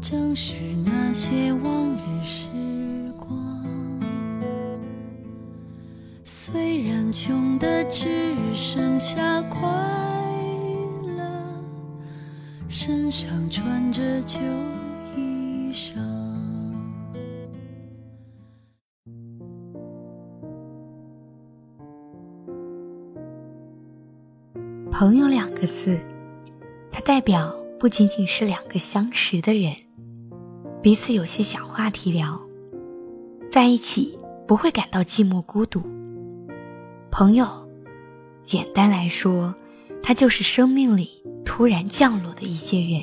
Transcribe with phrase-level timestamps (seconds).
[0.00, 0.54] 正是
[0.86, 2.46] 那些往日时
[3.18, 4.00] 光，
[6.24, 9.60] 虽然穷的只剩下快
[11.16, 11.22] 乐，
[12.68, 14.38] 身上穿着旧
[15.14, 15.94] 衣裳。
[24.90, 25.98] 朋友两个字，
[26.90, 29.87] 它代表不仅仅是两个相识的人。
[30.80, 32.40] 彼此有些小话题聊，
[33.48, 35.82] 在一起不会感到寂寞孤独。
[37.10, 37.46] 朋友，
[38.44, 39.52] 简单来说，
[40.00, 43.02] 他就是生命里突然降落的一些人。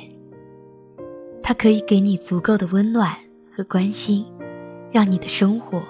[1.42, 3.14] 他可以给你足够的温暖
[3.54, 4.24] 和关心，
[4.90, 5.82] 让你的生活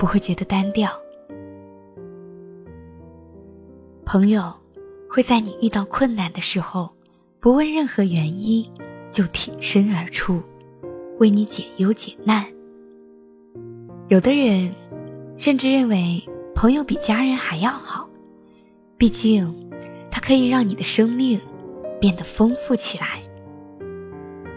[0.00, 0.90] 不会觉得单调。
[4.04, 4.52] 朋友
[5.08, 6.90] 会在你遇到困难的时候，
[7.38, 8.68] 不问任何原因
[9.12, 10.42] 就挺身而出。
[11.20, 12.44] 为你解忧解难。
[14.08, 14.74] 有的人
[15.36, 16.22] 甚至认为
[16.54, 18.08] 朋友比家人还要好，
[18.96, 19.70] 毕竟
[20.10, 21.38] 他可以让你的生命
[22.00, 23.22] 变得丰富起来。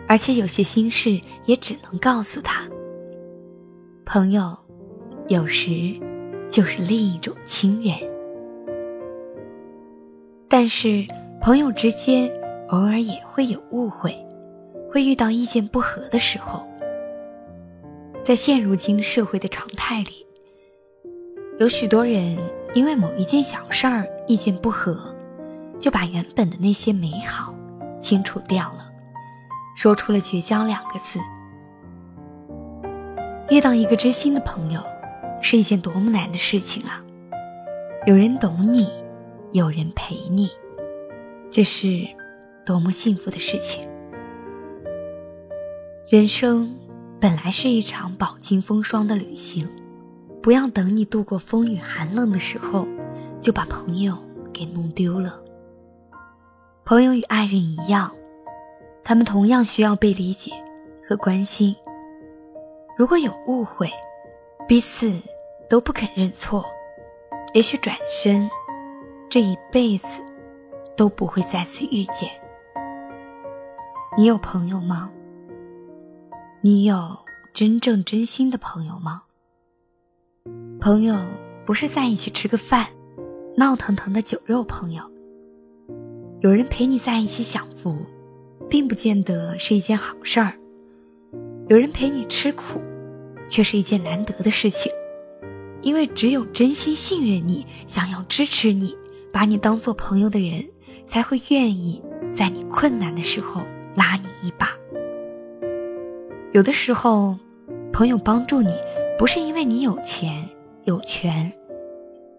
[0.08, 2.64] 而且有些心事也只能告诉他。
[4.06, 4.58] 朋友
[5.28, 5.69] 有时
[6.50, 7.95] 就是另一种亲人，
[10.47, 11.06] 但是
[11.41, 12.31] 朋友之间
[12.69, 14.16] 偶尔也会有误会。
[14.94, 16.63] 会遇到意见不合的时候，
[18.22, 20.23] 在现如今社会的常态里，
[21.57, 22.38] 有许多人
[22.75, 25.16] 因为某一件小事儿意见不合，
[25.79, 27.56] 就把原本的那些美好
[28.00, 28.91] 清除掉了，
[29.75, 31.19] 说出了绝交两个字。
[33.50, 34.79] 遇到一个知心的朋友，
[35.41, 37.03] 是一件多么难的事情啊！
[38.06, 38.88] 有人懂你，
[39.53, 40.51] 有人陪你，
[41.50, 42.06] 这是
[42.63, 43.84] 多么幸福的事情。
[46.06, 46.78] 人生
[47.22, 49.69] 本来是一场饱经风霜的旅行，
[50.41, 52.86] 不要等你度过风雨寒冷的时候，
[53.40, 54.18] 就把朋友
[54.52, 55.40] 给弄丢了。
[56.84, 58.13] 朋友与爱人一样，
[59.02, 60.52] 他们同样需要被理解
[61.08, 61.74] 和关心。
[62.97, 63.90] 如果有误会，
[64.68, 65.09] 彼此
[65.69, 66.66] 都不肯认错，
[67.53, 68.50] 也许转身，
[69.30, 70.22] 这一辈子
[70.97, 72.30] 都不会再次遇见。
[74.18, 75.09] 你有朋友吗？
[76.66, 77.18] 你有
[77.53, 79.24] 真正真心的朋友吗？
[80.79, 81.19] 朋友
[81.66, 82.88] 不是在一起吃个饭，
[83.57, 85.03] 闹腾腾的酒肉朋友。
[86.40, 87.97] 有人陪你在一起享福，
[88.69, 90.53] 并不见得是一件好事儿；
[91.68, 92.80] 有人陪你吃苦，
[93.50, 94.90] 却是一件难得的事情。
[95.81, 98.95] 因为只有真心信任你、想要支持你、
[99.34, 100.69] 把你当做朋友的人，
[101.06, 102.01] 才会愿意
[102.34, 103.63] 在你困难的时候
[103.97, 104.69] 拉你一把。
[106.53, 107.36] 有的时候，
[107.91, 108.75] 朋友帮助你，
[109.18, 110.47] 不是因为你有钱
[110.84, 111.52] 有权，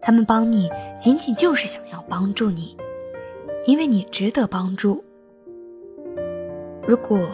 [0.01, 0.71] 他们帮你
[1.01, 2.77] 仅仅就是想要帮助你，
[3.67, 5.03] 因为你值得帮助。
[6.87, 7.29] 如果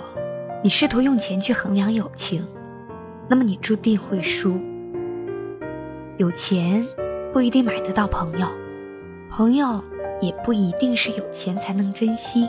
[0.64, 2.42] 你试图用钱去衡量友情，
[3.28, 4.58] 那么你注定会输。
[6.16, 6.88] 有钱
[7.30, 8.46] 不一定买得到朋友，
[9.28, 9.84] 朋友
[10.22, 12.48] 也不一定是有钱才能珍惜。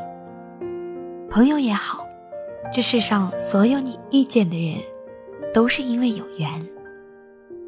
[1.30, 2.08] 朋友也好。
[2.74, 4.82] 这世上所有你遇见的人，
[5.54, 6.50] 都是因为有缘。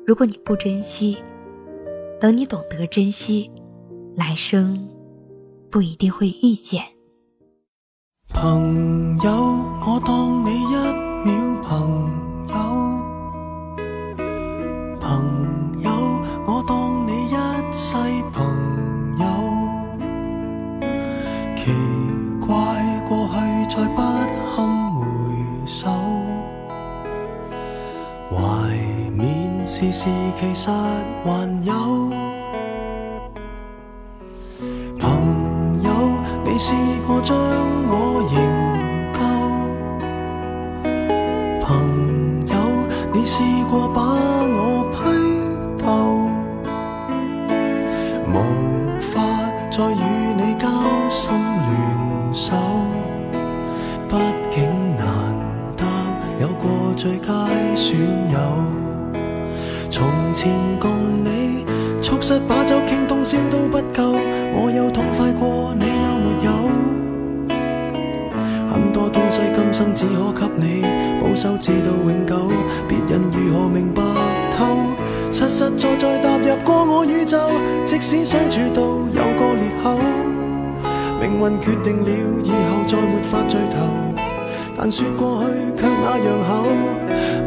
[0.06, 1.18] 如果你不珍惜，
[2.20, 3.52] 等你懂得珍惜，
[4.16, 4.88] 来生
[5.70, 6.84] 不一定会遇见。
[8.30, 10.76] 朋友，我当你一
[11.26, 11.53] 秒
[28.36, 28.42] 怀
[29.16, 29.22] 缅
[29.66, 30.10] 时时
[30.40, 31.30] 其实还
[31.64, 31.72] 有
[35.00, 35.88] 朋友，
[36.44, 36.74] 你试
[37.06, 37.36] 过将
[37.88, 37.92] 我
[38.32, 38.36] 营
[39.14, 39.20] 救？
[41.62, 41.68] 朋
[42.48, 42.54] 友，
[43.14, 44.58] 你试过把我
[44.92, 44.98] 批
[45.84, 45.86] 斗？
[48.30, 48.36] 无
[49.00, 49.12] 法
[49.70, 50.04] 再与
[50.36, 50.68] 你交
[51.10, 51.72] 心联
[52.34, 52.56] 手，
[54.10, 54.12] 毕
[54.50, 54.56] 竟
[54.98, 55.06] 难
[55.78, 55.86] 得
[56.40, 56.64] 有过
[56.96, 57.43] 最佳。
[57.76, 57.98] 损
[58.32, 58.40] 友
[59.90, 61.66] 从前共你
[62.02, 64.16] 促膝把酒倾通宵都不够
[64.54, 66.52] 我有痛快过你有没有
[68.70, 70.84] 很多东西今生只可给你
[71.22, 72.52] 保守至到永久
[72.88, 74.02] 别人如何明白
[74.52, 74.78] 透
[75.32, 77.38] 实实在在踏入过我宇宙
[77.86, 79.98] 即使相处到有个裂口
[81.20, 82.10] 命运决定了
[82.44, 84.03] 以后再没法聚头
[84.76, 86.66] 但说过去却那样厚，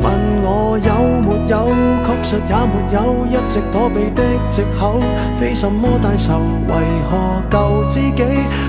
[0.01, 0.05] 问
[0.43, 0.91] 我有
[1.21, 1.69] 没有，
[2.05, 5.01] 确实也没有，一直躲避的藉口，
[5.39, 6.39] 非什么大仇，
[6.69, 6.73] 为
[7.11, 8.23] 何旧知己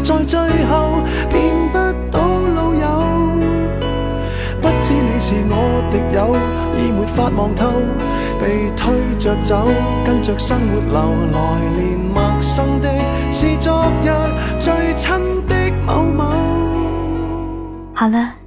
[0.03, 0.73] 在最后
[1.31, 1.77] 变不
[2.11, 2.19] 到
[2.55, 2.85] 老友？
[4.59, 5.53] 不知你是我
[5.91, 6.35] 敌友，
[6.77, 7.71] 已没法望透，
[8.41, 9.67] 被推着走，
[10.03, 10.97] 跟着生活流，
[11.31, 11.37] 来
[11.77, 12.89] 年陌生的
[13.31, 14.09] 是昨日
[14.59, 15.11] 最亲
[15.47, 15.55] 的
[15.85, 16.23] 某某。
[17.93, 18.46] 好了。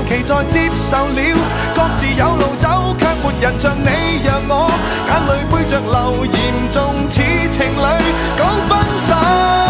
[0.00, 1.20] 尤其在接受了，
[1.74, 4.70] 各自有路走，却没人像你让我
[5.06, 6.38] 眼泪背着流，严
[6.72, 7.20] 重似
[7.50, 7.84] 情侣
[8.38, 9.69] 讲分手。